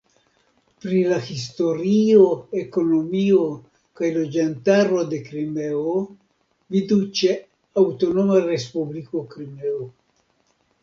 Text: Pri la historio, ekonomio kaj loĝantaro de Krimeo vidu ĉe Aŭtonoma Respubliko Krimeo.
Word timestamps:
Pri 0.83 0.99
la 1.09 1.17
historio, 1.25 2.23
ekonomio 2.61 3.43
kaj 3.99 4.11
loĝantaro 4.17 5.01
de 5.13 5.19
Krimeo 5.29 5.95
vidu 6.77 7.01
ĉe 7.21 7.35
Aŭtonoma 7.85 8.39
Respubliko 8.51 9.27
Krimeo. 9.37 9.85